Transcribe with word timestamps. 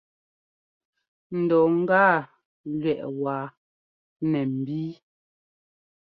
Ŋdɔ 1.41 1.59
gâa 1.89 2.11
lúɛʼ 2.79 3.01
wáa 3.21 3.45
nɛ 4.29 4.39
nbíi. 4.57 4.89